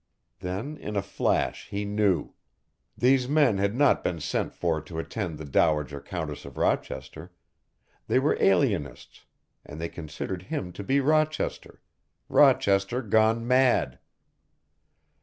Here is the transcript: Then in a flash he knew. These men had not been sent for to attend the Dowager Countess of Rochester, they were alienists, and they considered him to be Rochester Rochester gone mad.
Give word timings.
Then 0.39 0.77
in 0.77 0.95
a 0.95 1.01
flash 1.03 1.67
he 1.67 1.85
knew. 1.85 2.33
These 2.97 3.27
men 3.29 3.59
had 3.59 3.75
not 3.75 4.03
been 4.03 4.19
sent 4.19 4.51
for 4.51 4.81
to 4.81 4.97
attend 4.97 5.37
the 5.37 5.45
Dowager 5.45 6.01
Countess 6.01 6.43
of 6.43 6.57
Rochester, 6.57 7.31
they 8.07 8.17
were 8.17 8.35
alienists, 8.41 9.25
and 9.63 9.79
they 9.79 9.89
considered 9.89 10.41
him 10.41 10.71
to 10.73 10.83
be 10.83 10.99
Rochester 10.99 11.83
Rochester 12.29 13.03
gone 13.03 13.47
mad. 13.47 13.99